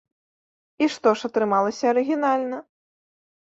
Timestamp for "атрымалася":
1.29-1.85